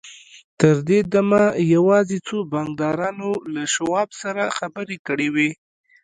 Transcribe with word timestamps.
تر 0.59 0.75
دې 0.87 0.99
دمه 1.13 1.43
يوازې 1.75 2.17
څو 2.27 2.37
بانکدارانو 2.51 3.31
له 3.53 3.63
شواب 3.75 4.09
سره 4.21 4.43
خبرې 4.57 4.97
کړې 5.07 5.27
وې. 5.35 5.49